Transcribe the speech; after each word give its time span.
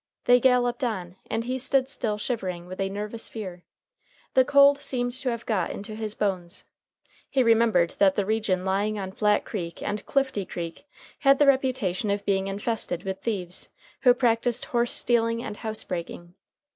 They 0.25 0.39
galloped 0.39 0.83
on, 0.83 1.17
and 1.29 1.43
he 1.43 1.59
stood 1.59 1.87
still 1.87 2.17
shivering 2.17 2.65
with 2.65 2.79
a 2.81 2.89
nervous 2.89 3.27
fear. 3.27 3.65
The 4.33 4.43
cold 4.43 4.81
seemed 4.81 5.13
to 5.13 5.29
have 5.29 5.45
got 5.45 5.69
into 5.69 5.93
his 5.93 6.15
bones. 6.15 6.65
He 7.29 7.43
remembered 7.43 7.91
that 7.99 8.15
the 8.15 8.25
region 8.25 8.65
lying 8.65 8.97
on 8.97 9.11
Flat 9.11 9.45
Creek 9.45 9.79
and 9.83 10.03
Clifty 10.07 10.43
Creek 10.43 10.87
had 11.19 11.37
the 11.37 11.45
reputation 11.45 12.09
of 12.09 12.25
being 12.25 12.47
infested 12.47 13.03
with 13.03 13.19
thieves, 13.19 13.69
who 13.99 14.15
practiced 14.15 14.65
horse 14.65 14.91
stealing 14.91 15.43
and 15.43 15.57
house 15.57 15.83
breaking. 15.83 16.33